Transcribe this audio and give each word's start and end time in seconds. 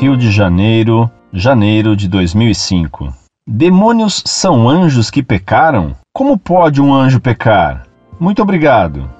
Rio 0.00 0.16
de 0.16 0.30
Janeiro, 0.30 1.10
janeiro 1.30 1.94
de 1.94 2.08
2005. 2.08 3.12
Demônios 3.46 4.22
são 4.24 4.66
anjos 4.66 5.10
que 5.10 5.22
pecaram? 5.22 5.94
Como 6.10 6.38
pode 6.38 6.80
um 6.80 6.94
anjo 6.94 7.20
pecar? 7.20 7.86
Muito 8.18 8.40
obrigado. 8.40 9.10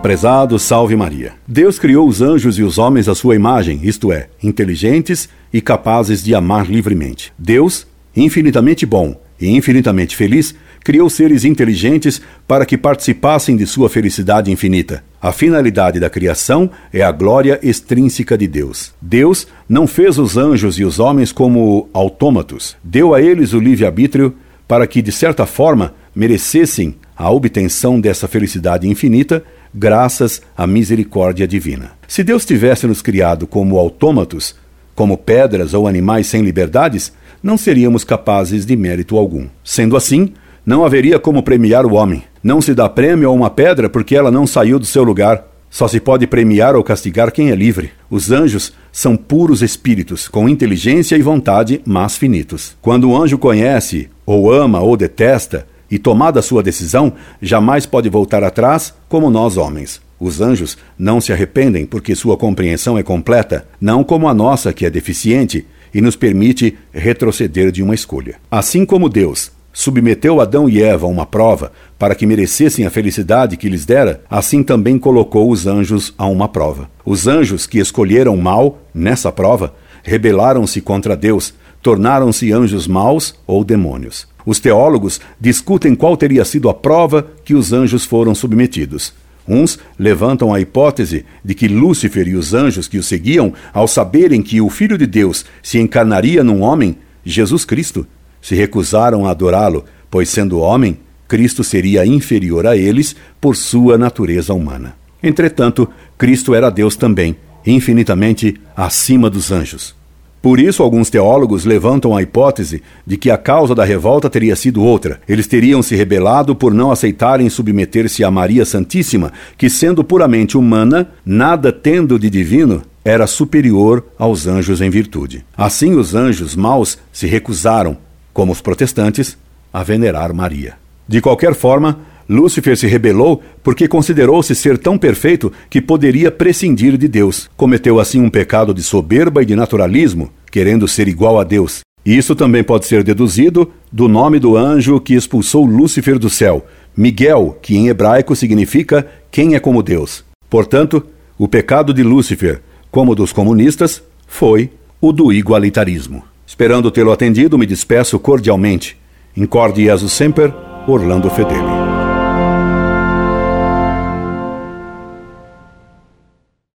Prezado 0.00 0.56
Salve 0.56 0.94
Maria. 0.94 1.32
Deus 1.48 1.80
criou 1.80 2.06
os 2.06 2.22
anjos 2.22 2.56
e 2.60 2.62
os 2.62 2.78
homens 2.78 3.08
à 3.08 3.14
sua 3.16 3.34
imagem, 3.34 3.80
isto 3.82 4.12
é, 4.12 4.28
inteligentes 4.40 5.28
e 5.52 5.60
capazes 5.60 6.22
de 6.22 6.32
amar 6.32 6.70
livremente. 6.70 7.32
Deus, 7.36 7.88
infinitamente 8.14 8.86
bom 8.86 9.20
e 9.40 9.48
infinitamente 9.48 10.14
feliz, 10.14 10.54
criou 10.84 11.10
seres 11.10 11.44
inteligentes 11.44 12.22
para 12.46 12.64
que 12.64 12.78
participassem 12.78 13.56
de 13.56 13.66
sua 13.66 13.88
felicidade 13.88 14.48
infinita. 14.48 15.02
A 15.22 15.30
finalidade 15.30 16.00
da 16.00 16.10
criação 16.10 16.68
é 16.92 17.00
a 17.00 17.12
glória 17.12 17.60
extrínseca 17.62 18.36
de 18.36 18.48
Deus. 18.48 18.92
Deus 19.00 19.46
não 19.68 19.86
fez 19.86 20.18
os 20.18 20.36
anjos 20.36 20.80
e 20.80 20.84
os 20.84 20.98
homens 20.98 21.30
como 21.30 21.88
autômatos, 21.92 22.76
deu 22.82 23.14
a 23.14 23.22
eles 23.22 23.52
o 23.52 23.60
livre-arbítrio 23.60 24.34
para 24.66 24.84
que, 24.84 25.00
de 25.00 25.12
certa 25.12 25.46
forma, 25.46 25.94
merecessem 26.12 26.96
a 27.16 27.30
obtenção 27.30 28.00
dessa 28.00 28.26
felicidade 28.26 28.88
infinita 28.88 29.44
graças 29.72 30.42
à 30.56 30.66
misericórdia 30.66 31.46
divina. 31.46 31.92
Se 32.08 32.24
Deus 32.24 32.44
tivesse 32.44 32.88
nos 32.88 33.00
criado 33.00 33.46
como 33.46 33.78
autômatos, 33.78 34.56
como 34.92 35.16
pedras 35.16 35.72
ou 35.72 35.86
animais 35.86 36.26
sem 36.26 36.42
liberdades, 36.42 37.12
não 37.40 37.56
seríamos 37.56 38.02
capazes 38.02 38.66
de 38.66 38.76
mérito 38.76 39.16
algum. 39.16 39.46
Sendo 39.62 39.96
assim, 39.96 40.32
não 40.64 40.84
haveria 40.84 41.18
como 41.18 41.42
premiar 41.42 41.84
o 41.84 41.94
homem. 41.94 42.22
Não 42.42 42.60
se 42.60 42.74
dá 42.74 42.88
prêmio 42.88 43.28
a 43.28 43.32
uma 43.32 43.50
pedra 43.50 43.88
porque 43.88 44.14
ela 44.14 44.30
não 44.30 44.46
saiu 44.46 44.78
do 44.78 44.86
seu 44.86 45.02
lugar. 45.02 45.44
Só 45.68 45.88
se 45.88 45.98
pode 45.98 46.26
premiar 46.26 46.76
ou 46.76 46.84
castigar 46.84 47.32
quem 47.32 47.50
é 47.50 47.54
livre. 47.54 47.92
Os 48.10 48.30
anjos 48.30 48.72
são 48.92 49.16
puros 49.16 49.62
espíritos, 49.62 50.28
com 50.28 50.48
inteligência 50.48 51.16
e 51.16 51.22
vontade, 51.22 51.80
mas 51.84 52.16
finitos. 52.16 52.76
Quando 52.82 53.10
o 53.10 53.16
anjo 53.16 53.38
conhece, 53.38 54.10
ou 54.26 54.52
ama, 54.52 54.80
ou 54.80 54.96
detesta, 54.96 55.66
e 55.90 55.98
tomada 55.98 56.42
sua 56.42 56.62
decisão, 56.62 57.14
jamais 57.40 57.86
pode 57.86 58.08
voltar 58.08 58.44
atrás, 58.44 58.94
como 59.08 59.30
nós 59.30 59.56
homens. 59.56 60.00
Os 60.20 60.40
anjos 60.40 60.76
não 60.98 61.20
se 61.20 61.32
arrependem 61.32 61.84
porque 61.84 62.14
sua 62.14 62.36
compreensão 62.36 62.96
é 62.96 63.02
completa, 63.02 63.66
não 63.80 64.04
como 64.04 64.28
a 64.28 64.34
nossa, 64.34 64.72
que 64.72 64.86
é 64.86 64.90
deficiente 64.90 65.66
e 65.92 66.00
nos 66.00 66.16
permite 66.16 66.78
retroceder 66.92 67.72
de 67.72 67.82
uma 67.82 67.94
escolha. 67.94 68.36
Assim 68.50 68.84
como 68.84 69.08
Deus 69.08 69.50
submeteu 69.72 70.40
Adão 70.40 70.68
e 70.68 70.82
Eva 70.82 71.06
a 71.06 71.08
uma 71.08 71.24
prova 71.24 71.72
para 71.98 72.14
que 72.14 72.26
merecessem 72.26 72.84
a 72.84 72.90
felicidade 72.90 73.56
que 73.56 73.68
lhes 73.68 73.84
dera, 73.84 74.22
assim 74.28 74.62
também 74.62 74.98
colocou 74.98 75.50
os 75.50 75.66
anjos 75.66 76.12
a 76.18 76.26
uma 76.26 76.48
prova. 76.48 76.90
Os 77.04 77.26
anjos 77.26 77.66
que 77.66 77.78
escolheram 77.78 78.36
mal 78.36 78.78
nessa 78.94 79.32
prova 79.32 79.74
rebelaram-se 80.02 80.80
contra 80.80 81.16
Deus, 81.16 81.54
tornaram-se 81.80 82.52
anjos 82.52 82.86
maus 82.86 83.34
ou 83.46 83.64
demônios. 83.64 84.26
Os 84.44 84.58
teólogos 84.58 85.20
discutem 85.40 85.94
qual 85.94 86.16
teria 86.16 86.44
sido 86.44 86.68
a 86.68 86.74
prova 86.74 87.26
que 87.44 87.54
os 87.54 87.72
anjos 87.72 88.04
foram 88.04 88.34
submetidos. 88.34 89.12
Uns 89.46 89.78
levantam 89.98 90.54
a 90.54 90.60
hipótese 90.60 91.24
de 91.44 91.54
que 91.54 91.66
Lúcifer 91.66 92.28
e 92.28 92.36
os 92.36 92.54
anjos 92.54 92.86
que 92.86 92.98
o 92.98 93.02
seguiam, 93.02 93.52
ao 93.72 93.88
saberem 93.88 94.40
que 94.40 94.60
o 94.60 94.70
Filho 94.70 94.96
de 94.96 95.06
Deus 95.06 95.44
se 95.62 95.78
encarnaria 95.78 96.44
num 96.44 96.60
homem, 96.60 96.96
Jesus 97.24 97.64
Cristo, 97.64 98.06
se 98.42 98.54
recusaram 98.54 99.24
a 99.24 99.30
adorá-lo, 99.30 99.84
pois, 100.10 100.28
sendo 100.28 100.58
homem, 100.58 100.98
Cristo 101.26 101.64
seria 101.64 102.04
inferior 102.04 102.66
a 102.66 102.76
eles 102.76 103.16
por 103.40 103.56
sua 103.56 103.96
natureza 103.96 104.52
humana. 104.52 104.94
Entretanto, 105.22 105.88
Cristo 106.18 106.54
era 106.54 106.68
Deus 106.68 106.96
também, 106.96 107.36
infinitamente 107.64 108.60
acima 108.76 109.30
dos 109.30 109.50
anjos. 109.50 109.94
Por 110.42 110.58
isso, 110.58 110.82
alguns 110.82 111.08
teólogos 111.08 111.64
levantam 111.64 112.16
a 112.16 112.20
hipótese 112.20 112.82
de 113.06 113.16
que 113.16 113.30
a 113.30 113.38
causa 113.38 113.76
da 113.76 113.84
revolta 113.84 114.28
teria 114.28 114.56
sido 114.56 114.82
outra. 114.82 115.20
Eles 115.28 115.46
teriam 115.46 115.80
se 115.84 115.94
rebelado 115.94 116.56
por 116.56 116.74
não 116.74 116.90
aceitarem 116.90 117.48
submeter-se 117.48 118.24
a 118.24 118.30
Maria 118.30 118.64
Santíssima, 118.64 119.32
que, 119.56 119.70
sendo 119.70 120.02
puramente 120.02 120.58
humana, 120.58 121.08
nada 121.24 121.70
tendo 121.70 122.18
de 122.18 122.28
divino, 122.28 122.82
era 123.04 123.28
superior 123.28 124.04
aos 124.18 124.48
anjos 124.48 124.80
em 124.80 124.90
virtude. 124.90 125.44
Assim, 125.56 125.94
os 125.94 126.12
anjos 126.12 126.56
maus 126.56 126.98
se 127.12 127.28
recusaram, 127.28 127.96
como 128.32 128.52
os 128.52 128.60
protestantes, 128.60 129.36
a 129.72 129.82
venerar 129.82 130.34
Maria. 130.34 130.74
De 131.08 131.20
qualquer 131.20 131.54
forma, 131.54 132.00
Lúcifer 132.28 132.76
se 132.76 132.86
rebelou 132.86 133.42
porque 133.62 133.88
considerou-se 133.88 134.54
ser 134.54 134.78
tão 134.78 134.96
perfeito 134.96 135.52
que 135.68 135.80
poderia 135.80 136.30
prescindir 136.30 136.96
de 136.96 137.08
Deus. 137.08 137.50
Cometeu 137.56 138.00
assim 138.00 138.20
um 138.20 138.30
pecado 138.30 138.72
de 138.72 138.82
soberba 138.82 139.42
e 139.42 139.46
de 139.46 139.56
naturalismo, 139.56 140.30
querendo 140.50 140.88
ser 140.88 141.08
igual 141.08 141.38
a 141.38 141.44
Deus. 141.44 141.80
Isso 142.04 142.34
também 142.34 142.64
pode 142.64 142.86
ser 142.86 143.04
deduzido 143.04 143.70
do 143.90 144.08
nome 144.08 144.38
do 144.38 144.56
anjo 144.56 145.00
que 145.00 145.14
expulsou 145.14 145.64
Lúcifer 145.64 146.18
do 146.18 146.28
céu, 146.28 146.66
Miguel, 146.96 147.58
que 147.62 147.76
em 147.76 147.88
hebraico 147.88 148.34
significa 148.34 149.06
quem 149.30 149.54
é 149.54 149.60
como 149.60 149.82
Deus. 149.82 150.24
Portanto, 150.50 151.04
o 151.38 151.46
pecado 151.46 151.94
de 151.94 152.02
Lúcifer, 152.02 152.60
como 152.90 153.14
dos 153.14 153.32
comunistas, 153.32 154.02
foi 154.26 154.70
o 155.00 155.12
do 155.12 155.32
igualitarismo. 155.32 156.24
Esperando 156.52 156.90
tê-lo 156.90 157.10
atendido, 157.10 157.56
me 157.56 157.64
despeço 157.64 158.18
cordialmente. 158.18 158.94
Incorde 159.34 159.84
Jesus 159.84 160.12
Semper, 160.12 160.52
Orlando 160.86 161.30
Fedeli. 161.30 161.71